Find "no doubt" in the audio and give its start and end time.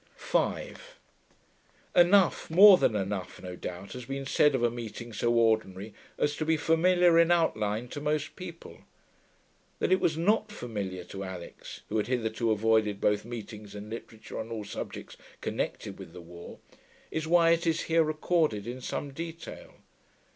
3.39-3.93